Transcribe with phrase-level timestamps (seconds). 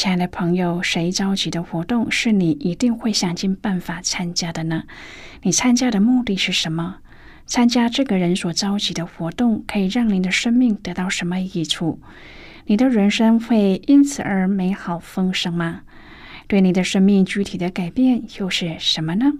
[0.00, 4.84] 亲爱的朋友，谁召集的活动是你一定会想尽办法参加的呢？
[5.42, 7.00] 你参加的目的是什么？
[7.44, 12.00] 参加这个人所召集的活动，可以让您的生命得到什么益处？
[12.64, 15.82] 你的人生会因此而美好丰盛吗？
[16.46, 19.34] 对你的生命具体的改变又是什么呢？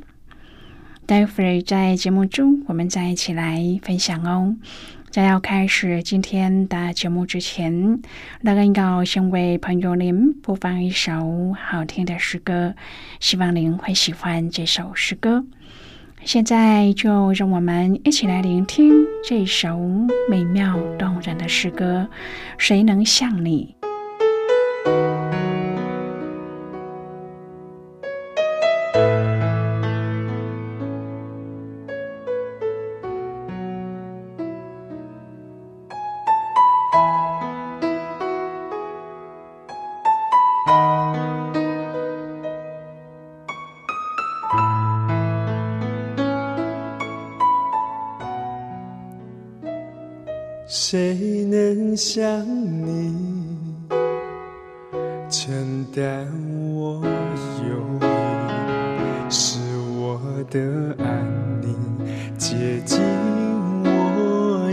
[1.07, 4.57] 待会儿在节目中，我们再一起来分享哦。
[5.11, 8.01] 在要开始今天的节目之前，
[8.43, 12.77] 那个要先为朋友您播放一首好听的诗歌，
[13.19, 15.45] 希望您会喜欢这首诗歌。
[16.25, 18.93] 现在就让我们一起来聆听
[19.25, 19.81] 这首
[20.29, 22.09] 美妙动人的诗歌。
[22.57, 23.75] 谁能像你？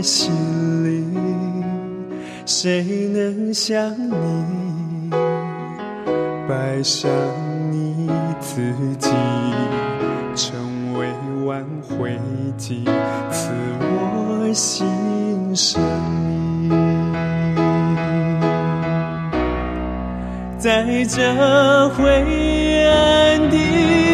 [0.02, 0.32] 心
[0.84, 1.04] 里？
[2.46, 2.82] 谁
[3.12, 5.10] 能像你
[6.48, 7.10] 摆上
[7.70, 8.08] 你
[8.40, 9.10] 自己，
[10.34, 11.06] 成为
[11.44, 12.18] 挽回
[12.56, 12.84] 剂，
[13.30, 14.86] 赐我心？
[15.54, 15.82] 生，
[20.58, 22.04] 在这灰
[22.84, 23.56] 暗的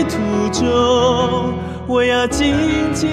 [0.09, 0.15] 途
[0.53, 1.55] 中，
[1.87, 2.55] 我要静
[2.95, 3.11] 静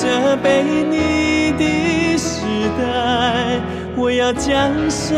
[0.00, 2.40] 这被你的时
[2.78, 3.60] 代，
[3.98, 5.12] 我要将生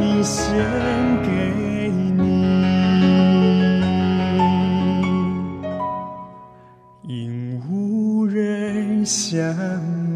[0.00, 0.56] 命献
[1.22, 1.52] 给。
[9.04, 9.42] 想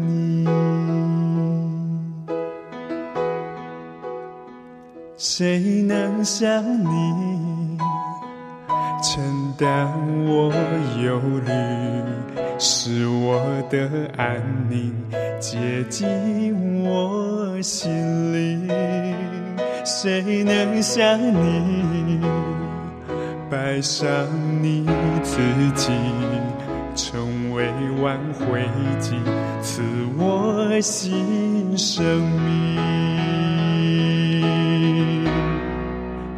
[0.07, 0.47] 你，
[5.17, 7.77] 谁能像你？
[9.03, 9.91] 承担
[10.25, 10.53] 我
[11.03, 11.51] 忧虑，
[12.59, 14.91] 是我的安宁
[15.39, 18.67] 接近我心里？
[19.85, 22.19] 谁能像你
[23.49, 24.07] 摆上
[24.61, 24.85] 你
[25.21, 25.39] 自
[25.75, 25.91] 己？
[26.95, 27.69] 成为
[28.01, 28.65] 挽回
[28.99, 29.11] 剂，
[29.61, 29.83] 赐
[30.17, 32.03] 我新生
[32.41, 32.75] 命。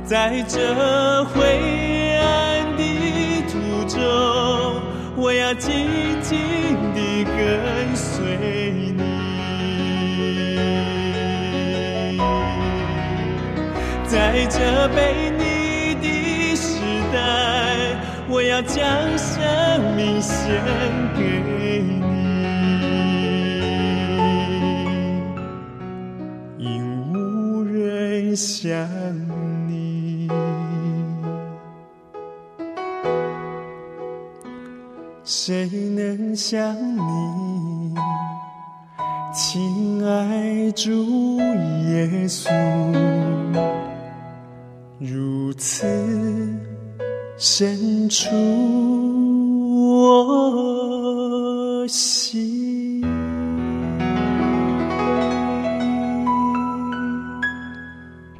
[0.03, 1.87] 在这灰
[5.55, 5.87] 紧
[6.21, 6.37] 紧
[6.93, 9.03] 地跟随你。
[14.05, 16.79] 在这被你的时
[17.13, 17.17] 代，
[18.27, 18.77] 我要将
[19.17, 19.37] 生
[19.95, 20.61] 命献
[21.15, 21.21] 给
[21.79, 22.01] 你，
[26.57, 26.67] 因
[27.13, 28.67] 无人像
[35.49, 37.95] 谁能像你，
[39.33, 40.91] 亲爱主
[41.89, 42.51] 耶稣，
[44.99, 45.87] 如此。
[47.35, 48.27] 深处
[50.11, 52.68] 我心。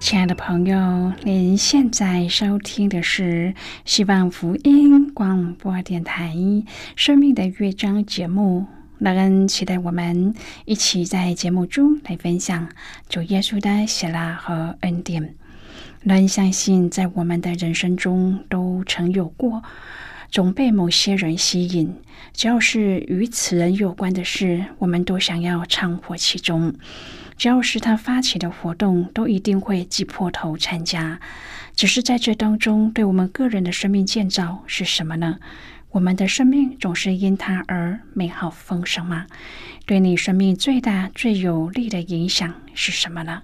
[0.10, 3.54] 亲爱的朋友，您现在收听的是
[3.86, 6.34] 希望福音广播电台
[6.96, 8.66] 《生命的乐章》节目。
[8.98, 10.34] 乐恩期待我们
[10.66, 12.70] 一起在节目中来分享
[13.08, 15.36] 主耶稣的喜乐和恩典。
[16.02, 19.62] 人相信，在我们的人生中都曾有过，
[20.32, 21.96] 总被某些人吸引。
[22.34, 26.74] 只要是与此人有关的事，我们都想要掺和其中；
[27.40, 31.22] 只要是他发起的活动，都一定会挤破头参加。
[31.74, 35.40] 只是在这当中，对我们个人的生命建造是什么呢？
[35.92, 39.26] 我们的生命总是因他而美好丰盛吗？
[39.86, 43.44] 对你生命最大、最有利的影响是什么呢？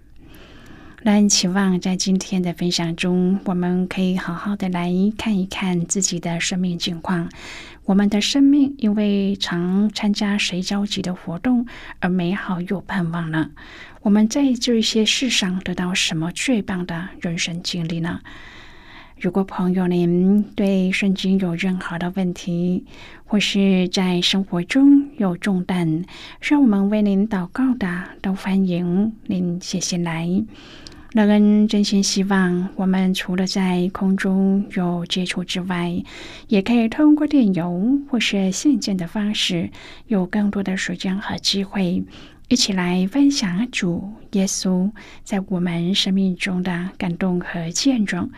[1.03, 7.27] 那期望在今天的分享中，我们可以好好的来看一看自己的生命境况。
[7.85, 11.65] 我们的生命因为常参加谁召集的活动
[11.99, 13.49] 而美好又盼望呢？
[14.03, 18.19] 我们在这些事上得到什么最棒的人生经历呢？
[19.19, 22.85] 如果朋友您对圣经有任何的问题，
[23.25, 26.05] 或是在生活中有重担，
[26.41, 30.43] 需要我们为您祷告的，都欢迎您写信来。
[31.13, 36.01] 乐恩真心希望，我们除了在空中有接触之外，
[36.47, 39.69] 也可以通过电邮或是信件的方式，
[40.07, 42.01] 有更多的时间和机会，
[42.47, 44.89] 一起来分享主耶稣
[45.25, 48.29] 在我们生命中的感动和见证。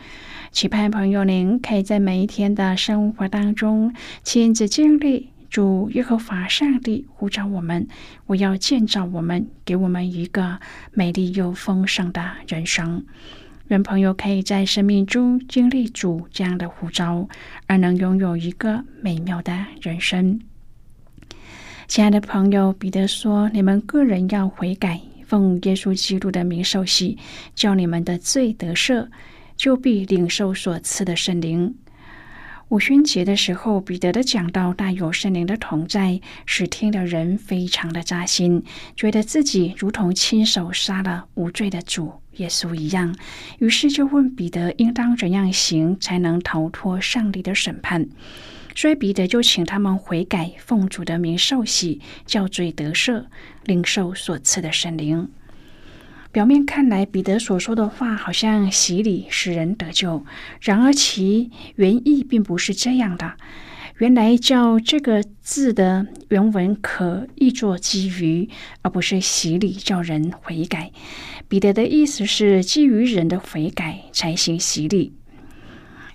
[0.52, 3.94] 期盼朋友您可以在每一天的生活当中
[4.24, 5.33] 亲自经历。
[5.54, 7.88] 主耶和华上帝呼召我们，
[8.26, 10.60] 我要建造我们，给我们一个
[10.94, 13.06] 美丽又丰盛的人生。
[13.68, 17.30] 愿朋友可以在生命中经历主这样的呼召，
[17.68, 20.42] 而能拥有一个美妙的人生。
[21.88, 27.20] 亲爱的朋友，彼得说：“你们个人要悔改，奉耶稣基督的名受洗，
[27.54, 29.08] 叫你们的罪得赦，
[29.56, 31.76] 就必领受所赐的圣灵。”
[32.70, 38.64] 五旬节的时候，彼得的讲道大有圣灵的同在，使听的人非常的扎心，
[38.96, 43.16] 觉得自己如同亲手杀了无罪的主耶稣一样。
[43.60, 48.08] 于是就问彼得应当怎样行，才能逃脱上帝的审判。
[48.76, 53.26] 所以彼得就请他们悔改，奉主的名受洗，叫罪得赦，
[53.66, 55.30] 领受所赐的圣灵。
[56.34, 60.26] 表面看来，彼得所说的话好像洗礼使人得救，
[60.62, 63.34] 然而其原意并不是这样的。
[64.00, 68.50] 原来叫这个字的原文可译作基于，
[68.82, 70.92] 而不是洗礼叫人悔改。
[71.48, 75.14] 彼得的意思是基于人的悔改才行洗礼。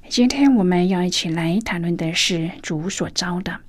[0.09, 3.61] 今天我们要一起来谈论的是主所招的。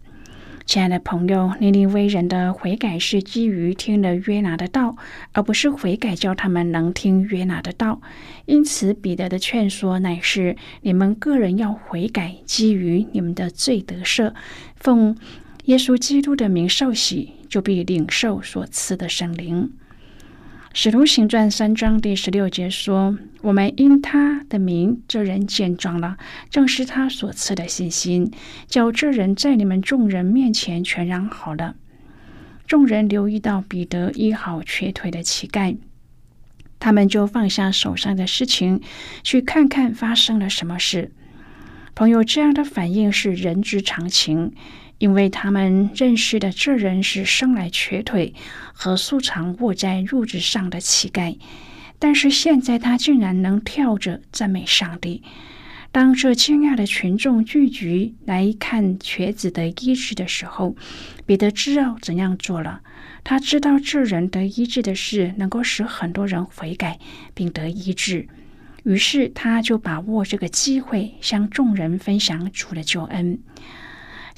[0.70, 4.98] 亲爱的朋友，尼尼微人的悔改是基于听了约拿的道，
[5.32, 8.00] 而不是悔改叫他们能听约拿的道。
[8.46, 14.36] 因此，彼得的劝说乃是：你们个人要悔改，基于你们的罪得赦，
[14.76, 15.18] 奉
[15.64, 19.72] 耶稣基督的名受洗，就必领受所赐的圣灵。
[20.82, 26.16] 使徒行传三章第十六节说：“我们因他的名，这人见状了，
[26.50, 28.32] 正是他所赐的信心，
[28.66, 31.76] 叫这人在你们众人面前全然好了。”
[32.66, 35.76] 众人留意到彼得医好瘸腿的乞丐，
[36.80, 38.80] 他们就放下手上的事情，
[39.22, 41.12] 去看看发生了什么事。
[41.94, 44.54] 朋友这样的反应是人之常情。
[45.00, 48.34] 因为他们认识的这人是生来瘸腿
[48.74, 51.38] 和素常卧在褥子上的乞丐，
[51.98, 55.24] 但是现在他竟然能跳着赞美上帝。
[55.92, 60.76] 当这惊讶的群众聚集来看瘸子的医治的时候，
[61.26, 62.82] 彼得知道怎样做了。
[63.24, 67.00] 他知道这人得医治的事能够使很多人悔改
[67.34, 68.28] 并得医治，
[68.84, 73.40] 于是他就把握这个机会向众人分享主的救恩。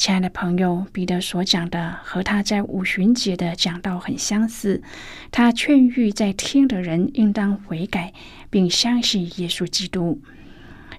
[0.01, 4.81] 亲爱的朋友，彼得所讲的和他在五旬节的讲道很相似。
[5.29, 8.11] 他劝喻在听的人应当悔改，
[8.49, 10.19] 并相信耶稣基督。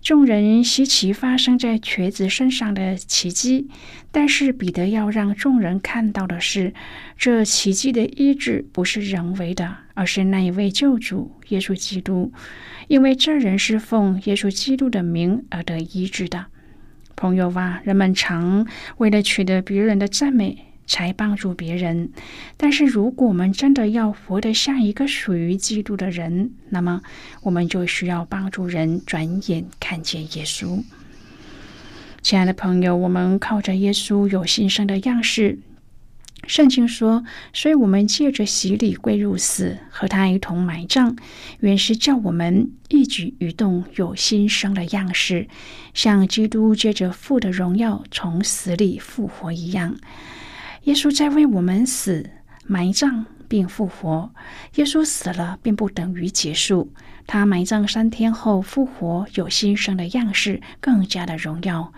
[0.03, 3.69] 众人稀奇发生在瘸子身上的奇迹，
[4.13, 6.73] 但是彼得要让众人看到的是，
[7.19, 12.33] 这奇迹的医治不是人为的，而是那一位救主耶稣基督，
[12.87, 16.47] 因为这人是奉耶稣基督的名而得医治的。
[17.17, 18.67] 朋友啊，人们常
[18.99, 22.11] 为了取得别人的赞美才帮助别人，
[22.57, 27.01] 但是如果我们真的要活得像一个属于基督的人，那么
[27.43, 30.83] 我们就需要帮助人转眼看见耶稣。
[32.21, 35.59] 亲爱的朋友，我们靠着耶稣有新生的样式。
[36.47, 41.17] 圣经说，所以我们借着洗礼归入死，和他一同埋葬，
[41.61, 45.49] 原是叫我们一举一动有新生的样式，
[45.95, 49.97] 像基督借着父的荣耀从死里复活一样。
[50.83, 52.29] 耶稣在为我们死、
[52.67, 54.35] 埋葬并复活。
[54.75, 56.93] 耶稣死了，并不等于结束。
[57.25, 61.93] 他埋葬三天后复活，有新生的样式，更加的荣耀。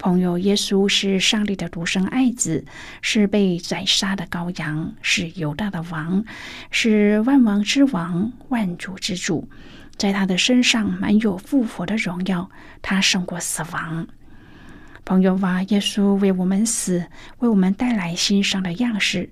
[0.00, 2.64] 朋友，耶稣是上帝的独生爱子，
[3.02, 6.24] 是被宰杀的羔羊，是犹大的王，
[6.70, 9.46] 是万王之王、万主之主。
[9.98, 14.08] 在他的身上满有复活的荣耀，他胜过死亡。
[15.04, 17.04] 朋友啊，耶稣为我们死，
[17.40, 19.30] 为我们带来新生的样式。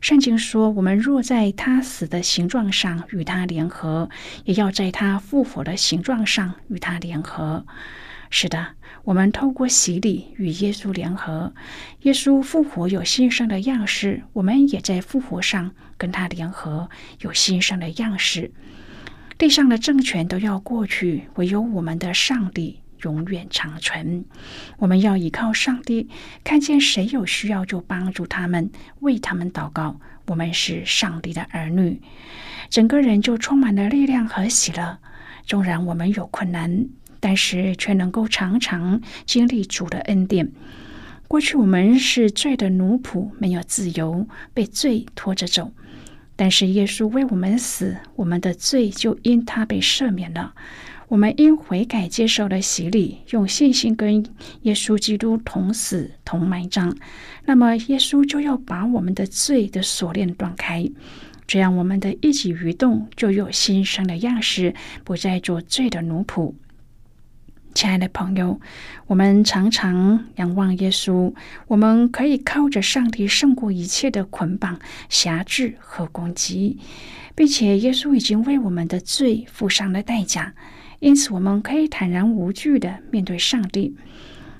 [0.00, 4.08] 圣经说，我们若在他死的形状上与他联合，
[4.46, 7.66] 也要在他复活的形状上与他联合。
[8.30, 8.68] 是的，
[9.06, 11.54] 我们透过洗礼与耶稣联合，
[12.02, 18.50] 耶稣复活有新生的样式，我们也在复活上跟他联合，有新生的样式。
[19.38, 24.24] 地上的政权都要过去，唯有我们的上帝永远长存。
[24.76, 26.08] 我们要依靠上帝，
[26.42, 30.00] 看见谁有需要就帮助他们，为他们祷告。
[30.26, 32.02] 我们是上帝的儿女，
[32.68, 34.98] 整个人就充满了力量和喜乐。
[35.44, 36.88] 纵然我们有困难。
[37.20, 40.50] 但是却能够常常经历主的恩典。
[41.28, 45.72] 过去我们是罪的奴仆，没有自由，被罪拖着走。
[46.36, 50.54] 但是耶稣为我们死，我们的罪就因他被赦免了。
[51.08, 54.26] 我们因悔改接受了洗礼，用信心跟
[54.62, 56.96] 耶稣基督同死同埋葬。
[57.44, 60.88] 那么耶稣就要把我们的罪的锁链断开，
[61.46, 66.54] 这样我们的一举一动就有新生的样式，不再做罪的奴仆。
[67.76, 68.58] 亲爱的朋友，
[69.06, 71.34] 我们常常仰望耶稣，
[71.66, 74.80] 我们可以靠着上帝胜过一切的捆绑、
[75.10, 76.78] 辖制和攻击，
[77.34, 80.54] 并且耶稣已经为我们的罪付上了代价，
[81.00, 83.94] 因此我们可以坦然无惧的面对上帝。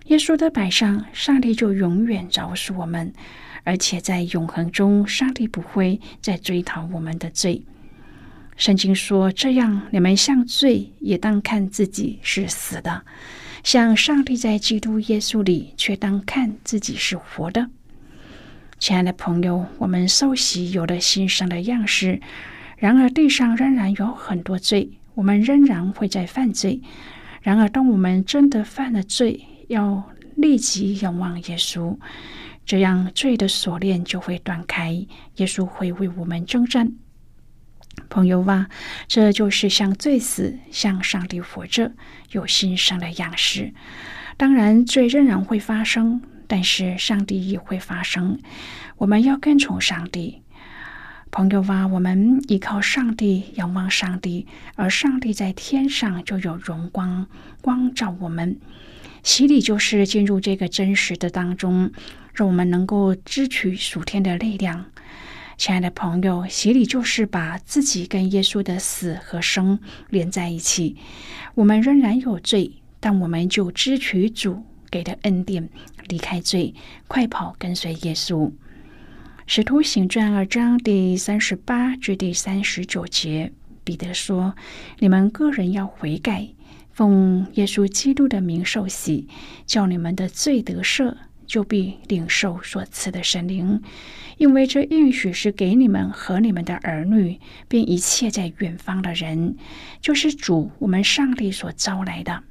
[0.09, 3.15] 耶稣的摆上，上帝就永远饶恕我们，
[3.65, 7.63] 而且在永恒中，上帝不会再追讨我们的罪。
[8.57, 13.03] 圣经说：“这样，你们像罪，也当看自己是死的；
[13.63, 17.69] 像上帝在基督耶稣里，却当看自己是活的。”
[18.79, 22.21] 亲爱的朋友，我们受洗有了新生的样式，
[22.79, 26.81] 然而地上仍然有很多罪，我们仍然会在犯罪。
[27.43, 30.03] 然而，当我们真的犯了罪，要
[30.35, 31.97] 立即仰望耶稣，
[32.65, 34.93] 这样罪的锁链就会断开，
[35.37, 36.93] 耶稣会为我们征战。
[38.09, 38.69] 朋友哇，
[39.09, 41.93] 这就是向罪死，向上帝活着，
[42.31, 43.73] 有新生的样式。
[44.37, 48.39] 当然，罪仍然会发生，但是上帝也会发生。
[48.99, 50.43] 我们要跟从上帝。
[51.31, 57.27] 朋友哇，我们依靠上帝，仰望上帝，而上帝在天上就有荣光
[57.61, 58.59] 光照我们。
[59.23, 61.91] 洗礼就是进入这个真实的当中，
[62.33, 64.87] 让我们能够支取属天的力量。
[65.57, 69.79] 亲爱的朋友，洗礼就是把自己跟耶稣的死和生
[70.11, 70.97] 连在一起。
[71.55, 75.69] 我们仍然有罪，但我们就支取主给的恩典，
[76.09, 76.75] 离开罪，
[77.09, 78.53] 快跑跟随耶稣。
[79.47, 84.55] 使徒行传二章第三十八至第三十九节，彼得说
[85.01, 86.49] ：“你们个人要悔改，
[86.93, 89.27] 奉耶稣基督的名受洗，
[89.65, 93.81] 叫你们的罪得赦。”就必领受所赐的神灵，
[94.37, 99.57] 因为这应许是给你们和你们的儿女，并一切在远方的人，
[100.01, 102.43] 就是主我们上帝所招来的。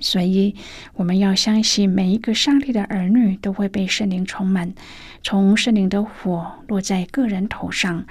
[0.00, 0.56] 所以，
[0.94, 4.74] 我们要相信每一个上帝的儿女都会被圣灵充满，
[5.22, 8.04] 从圣灵的火落在个人头上，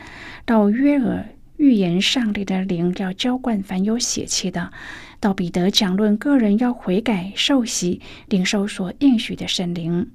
[0.45, 1.27] 到约尔
[1.57, 4.71] 预言上帝的灵要浇灌凡有血气的。
[5.19, 10.09] 到彼得讲论个人要悔改受洗领受所应许的圣灵，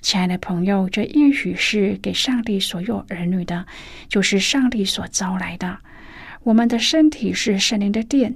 [0.00, 3.66] 亲爱的朋友，这应许是给上帝所有儿女的，
[4.08, 5.78] 就是上帝所招来的。
[6.42, 8.34] 我们的身体是圣灵的殿，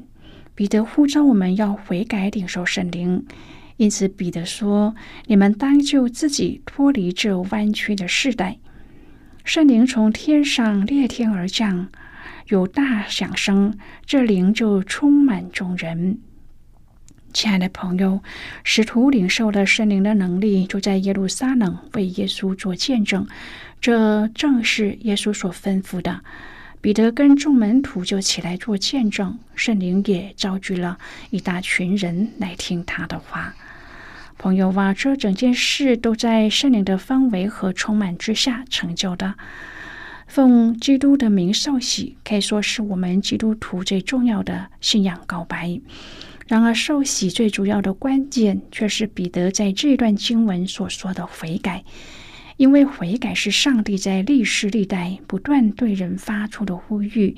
[0.55, 3.27] 彼得呼召我们要悔改领受圣灵，
[3.79, 4.95] 因此彼得说
[5.27, 8.59] ：“你们当就自己脱离这弯曲的世代。”
[9.43, 11.89] 圣灵从天上裂天而降，
[12.49, 16.19] 有大响声，这灵就充满众人。
[17.33, 18.23] 亲爱的朋友，
[18.63, 23.27] 使徒领受了圣灵的能力，就在耶路撒冷为耶稣做见证。
[23.81, 26.21] 这正是耶稣所吩咐的。
[26.81, 30.99] 彼得跟众门徒就起来做见证，圣灵也召聚了
[31.31, 33.55] 一大群人来听他的话。
[34.39, 39.35] 朋友啊，这整件事都在圣灵的氛围和充满之下成就的。
[40.27, 45.81] 奉基督的名受洗，可以说是我们基督徒最重要的信仰告白。
[46.47, 51.85] 然而，受洗最主要的关键却是彼得在这段经文所说的悔改，
[52.57, 57.37] 因为悔改是上帝在历史历代不断对人发出的呼吁，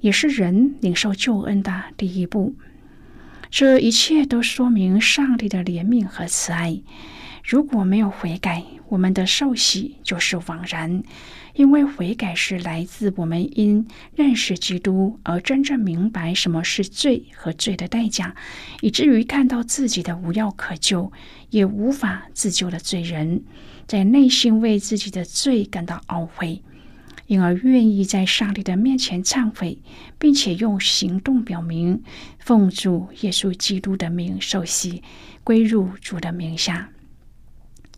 [0.00, 2.54] 也是人领受救恩的第一步。
[3.50, 6.80] 这一切都说明上帝的怜悯和慈爱。
[7.42, 11.02] 如果没有悔改，我们的受洗就是枉然。
[11.60, 13.86] 因为悔改是来自我们因
[14.16, 18.34] 认识基督而真正明白什么是罪和罪的代价，
[18.80, 21.12] 以至于看到自己的无药可救，
[21.50, 23.42] 也无法自救的罪人，
[23.86, 26.62] 在内心为自己的罪感到懊悔，
[27.26, 29.76] 因而愿意在上帝的面前忏悔，
[30.18, 32.02] 并且用行动表明
[32.38, 35.02] 奉主耶稣基督的名受洗，
[35.44, 36.88] 归入主的名下。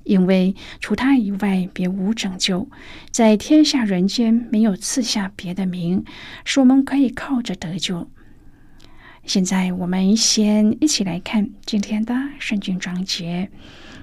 [0.05, 2.69] 因为除他以外，别无拯救，
[3.11, 6.05] 在天下人间没有赐下别的名，
[6.45, 8.09] 使我们可以靠着得救。
[9.25, 13.51] 现在，我们先一起来看今天的圣经章节。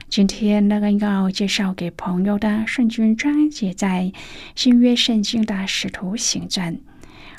[0.07, 4.11] 今天那个要介绍给朋友的圣经章节，在
[4.55, 6.79] 新约圣经的使徒行传。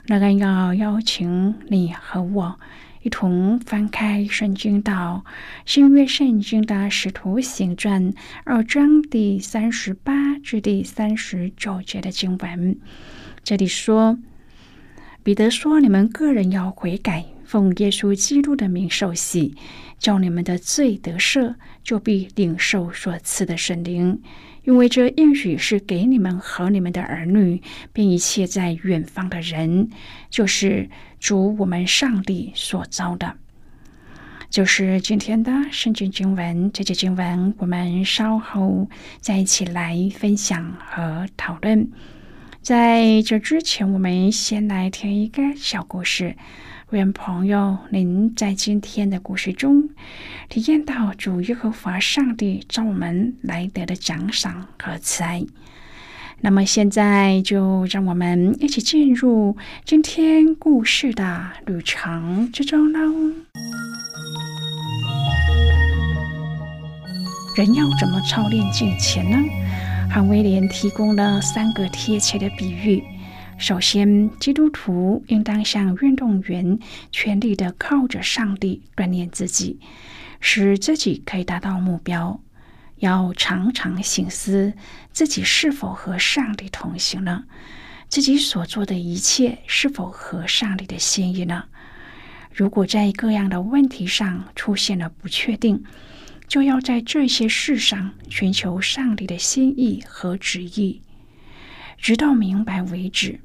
[0.06, 2.60] 那个要邀请你和我。
[3.02, 5.24] 一同翻开圣经到
[5.64, 8.12] 新约圣经的使徒行传
[8.44, 12.78] 二章第三十八至第三十九节的经文。
[13.42, 14.18] 这里说，
[15.22, 19.54] 彼得说：“你们个人要悔改，奉耶稣基督的名受洗，
[19.98, 21.54] 叫你们的罪得赦，
[21.90, 24.22] 就必领受所赐的圣灵。
[24.62, 27.60] 因为这应许是给你们和你们的儿女，
[27.92, 29.90] 并一切在远方的人，
[30.30, 30.88] 就是。”
[31.20, 33.36] 主我们上帝所造的，
[34.48, 36.72] 就是今天的圣经经文。
[36.72, 38.88] 这节经文我们稍后
[39.20, 41.90] 再一起来分享和讨论。
[42.62, 46.34] 在这之前，我们先来听一个小故事。
[46.92, 49.88] 愿朋友您在今天的故事中
[50.48, 55.44] 体验到主耶和华上帝召我们来得的奖赏和慈爱。
[56.40, 63.00] 那么现在就让我们一起进入今天故事的旅程之中喽。
[67.56, 69.36] 人要怎么操练金钱呢？
[70.10, 73.00] 汉威廉提供了三个贴切的比喻。
[73.60, 76.78] 首先，基督徒应当像运动员，
[77.12, 79.78] 全力的靠着上帝锻炼自己，
[80.40, 82.40] 使自己可以达到目标。
[82.96, 84.72] 要常常醒思
[85.12, 87.44] 自己是否和上帝同行呢？
[88.08, 91.64] 自己所做的一切是否合上帝的心意呢？
[92.54, 95.84] 如果在各样的问题上出现了不确定，
[96.48, 101.02] 就要在这些事上寻求上帝的心意和旨意，
[101.98, 103.40] 直到明白为止。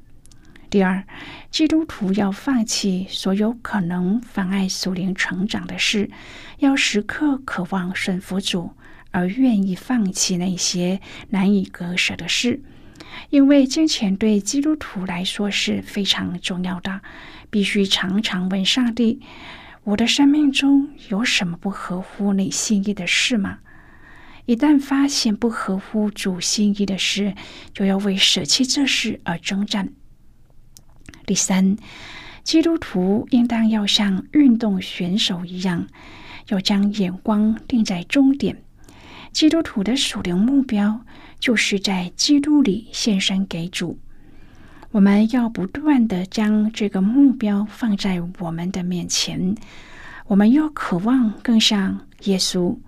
[0.76, 1.06] 第二，
[1.50, 6.10] 基督徒要放弃所有可能妨碍属灵成长的事，
[6.58, 8.72] 要时刻渴望顺服主。
[9.10, 12.60] 而愿意放弃那些难以割舍的事，
[13.30, 17.00] 因为金钱对基督徒来说是非常重要的。
[17.48, 19.22] 必须常常问上帝：
[19.82, 23.60] 我的生命中有什么不合乎你心意的事吗？
[24.44, 27.34] 一旦发现不合乎主心意的事，
[27.72, 29.94] 就要为舍弃这事而征战。
[31.26, 31.76] 第三，
[32.44, 35.86] 基督徒应当要像运动选手一样，
[36.48, 38.62] 要将眼光定在终点。
[39.32, 41.00] 基督徒的属灵目标，
[41.38, 43.98] 就是在基督里献身给主。
[44.92, 49.54] 我们要不断的将这个目标放在我们的面前。
[50.28, 52.78] 我们要渴望更像耶稣。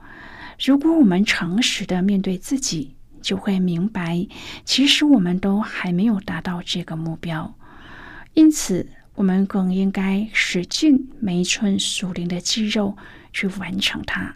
[0.65, 4.27] 如果我们诚实的面对自己，就会明白，
[4.65, 7.55] 其实我们都还没有达到这个目标。
[8.39, 12.97] 因此，我们更应该使尽每一寸属灵的肌肉
[13.33, 14.33] 去完成它。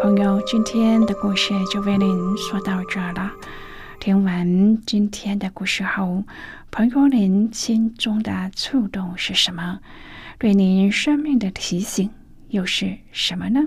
[0.00, 3.30] 朋友，今天的故事就为您说到这了。
[4.00, 6.24] 听完今天的故事后，
[6.70, 9.78] 朋友您心中的触动是什么？
[10.38, 12.08] 对您生命的提醒
[12.48, 13.60] 又是什么呢？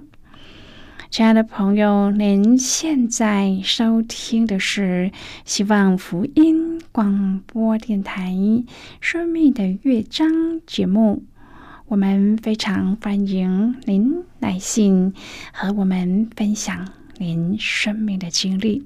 [1.15, 5.13] 亲爱的朋友，您现在收听的是
[5.45, 8.31] 希望福音广播电台
[8.99, 10.27] 《生命的乐章》
[10.67, 11.23] 节目。
[11.87, 15.13] 我们非常欢迎您来信
[15.53, 18.85] 和我们分享您生命的经历。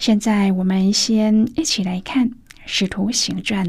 [0.00, 2.28] 现在，我们先一起来看
[2.66, 3.64] 《使徒行传》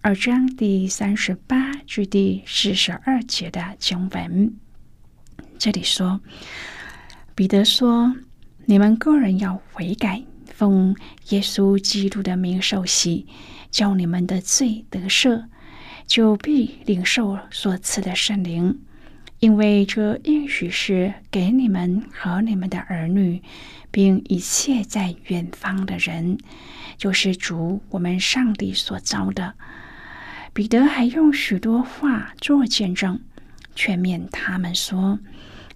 [0.00, 4.52] 二章第三十八至第四十二节的经文。
[5.56, 6.20] 这里说。
[7.40, 8.14] 彼得说
[8.68, 10.94] ：“你们个人要悔改，奉
[11.30, 13.26] 耶稣基督的名受洗，
[13.70, 15.44] 叫你们的罪得赦，
[16.06, 18.78] 就必领受所赐的圣灵。
[19.38, 23.42] 因为这应许是给你们和你们的儿女，
[23.90, 26.36] 并一切在远方的人，
[26.98, 29.54] 就是主我们上帝所造的。”
[30.52, 33.18] 彼得还用许多话做见证，
[33.74, 35.18] 劝勉他们说。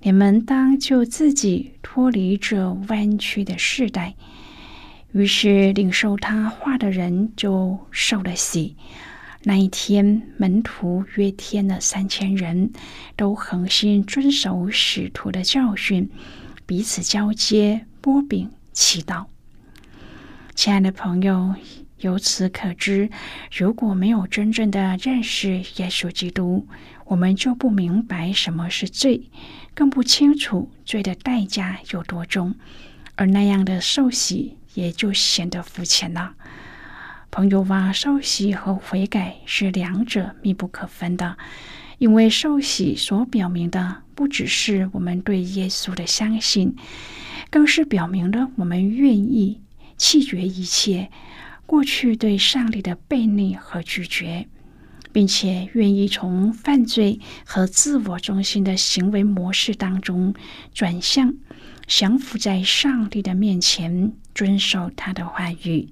[0.06, 4.14] 你们当就自己脱离这弯曲的世代。
[5.12, 8.76] 于是领受他话的人就受了洗。
[9.44, 12.70] 那一天，门徒约添了三千人，
[13.16, 16.10] 都恒心遵守使徒的教训，
[16.66, 19.24] 彼此交接、波饼、祈祷。
[20.54, 21.54] 亲爱的朋友，
[22.00, 23.08] 由此可知，
[23.50, 26.68] 如果没有真正的认识耶稣基督，
[27.06, 29.30] 我们就不明白什么是罪。
[29.74, 32.54] 更不清楚罪的代价有多重，
[33.16, 36.34] 而那样的受洗也就显得肤浅了。
[37.30, 41.36] 朋友ว่า受洗和悔改是两者密不可分的，
[41.98, 46.76] 因为受洗所表明的不只是我们对耶稣的相信，
[47.50, 49.60] 更是表明了我们愿意
[49.96, 51.10] 弃绝一切
[51.66, 54.46] 过去对上帝的背逆和拒绝。
[55.14, 60.34] 并且愿意从犯罪和自我中心的行为模式当中
[60.74, 61.32] 转向，
[61.86, 65.90] 降服在上帝的面前，遵守他的话语。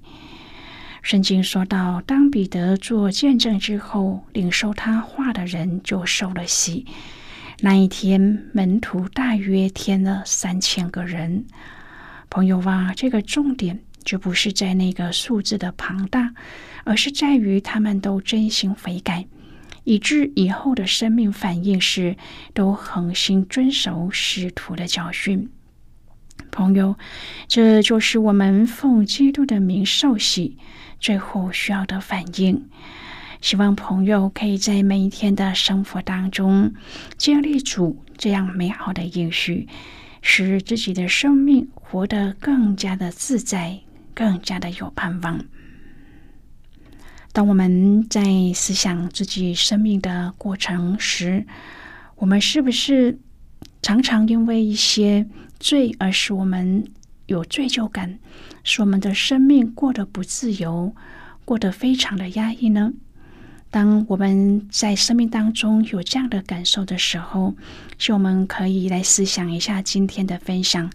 [1.01, 6.85] 圣经说到，当彼得做见证之后，领受他话的人就受了洗。
[7.61, 11.45] 那一天，门徒大约添了三千个人。
[12.29, 16.33] 朋友啊，这个重点就不是在那个数字的庞大。
[16.85, 19.25] 而是在于他们都真心悔改，
[19.85, 22.17] 以致以后的生命反应是
[22.53, 25.49] 都恒心遵守使徒的教训。
[26.51, 26.97] 朋友，
[27.47, 30.57] 这就是我们奉基督的名受洗
[30.99, 32.69] 最后需要的反应。
[33.39, 36.73] 希望朋友可以在每一天的生活当中
[37.17, 39.69] 经历主这样美好的应许，
[40.21, 43.79] 使自己的生命活得更加的自在，
[44.13, 45.43] 更加的有盼望。
[47.31, 48.23] 当我们在
[48.53, 51.45] 思想自己生命的过程时，
[52.15, 53.17] 我们是不是
[53.81, 55.27] 常常因为一些
[55.59, 56.85] 罪而使我们
[57.25, 58.19] 有罪疚感，
[58.63, 60.95] 使我们的生命过得不自由，
[61.43, 62.93] 过得非常的压抑呢？
[63.71, 67.55] 当我们在生命当中有这样的感受的时候，
[67.97, 70.91] 就我们可以来思想一下今天的分享：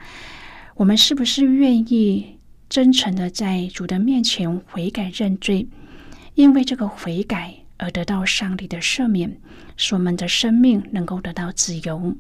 [0.77, 2.38] 我们是不是愿意
[2.69, 5.67] 真诚的在主的面前悔改认罪？
[6.35, 9.41] 因为这个悔改而得到上帝的赦免，
[9.77, 12.15] 使我们的生命能够得到自由。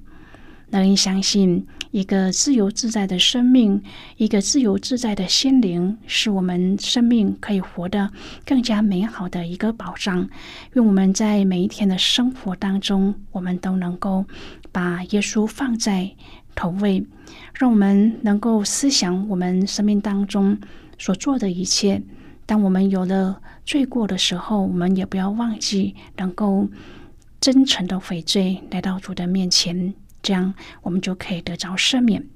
[0.71, 3.83] 能相信一个自由自在的生命，
[4.19, 8.11] 一个自由自在的心灵，是我们生命可以活得
[8.45, 10.29] 更加美好的一个保障。
[10.75, 14.27] 愿我们在每一天的生活当中，我们都能够
[14.71, 16.11] 把耶稣放在
[16.59, 17.07] 投喂，
[17.55, 20.59] 让我们能够思想我们生命当中
[20.99, 22.03] 所做的一切。
[22.47, 26.67] 当我们有了罪过的时候，我们也不要忘记能够
[27.41, 32.27] 真诚的悔罪，来到主的面前，这样我们就可以得着赦免。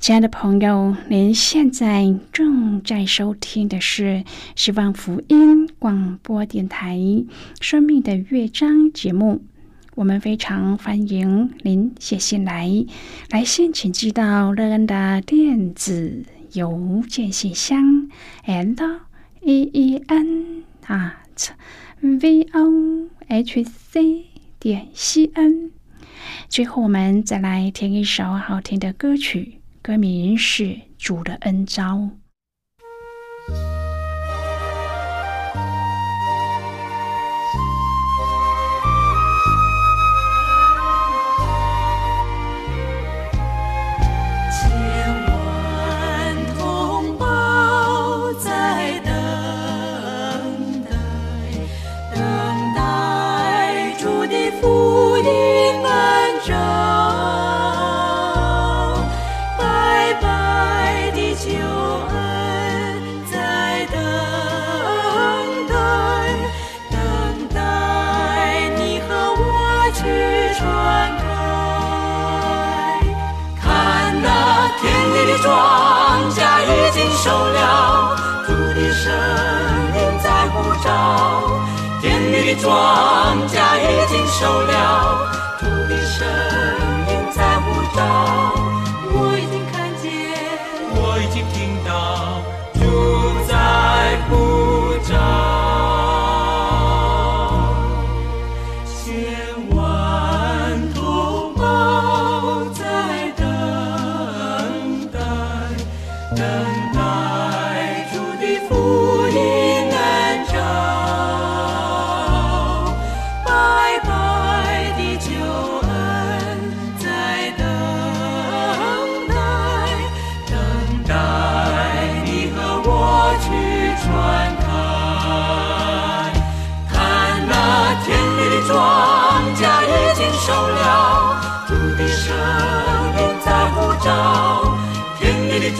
[0.00, 4.24] 亲爱的朋友，您现在正在收听的是
[4.56, 6.96] 希望福音广播电台
[7.60, 9.44] 《生命的乐章》节目。
[9.98, 12.70] 我们非常欢迎您写信来，
[13.30, 16.24] 来信请寄到乐恩的电子。
[16.52, 18.08] 邮件信箱
[18.44, 18.76] ：l
[19.40, 21.50] e e n at
[22.00, 24.26] v o h c
[24.60, 25.72] 点 c n。
[26.48, 30.64] 最后，我们再来听一首好听的歌曲，歌名是
[30.96, 31.96] 《主的恩招》。
[82.60, 86.26] 庄稼已经收了，土地声
[87.08, 88.77] 音在舞蹈。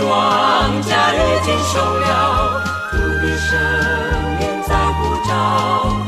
[0.08, 3.50] 庄稼已经收了，土地声
[4.40, 6.07] 音在呼召。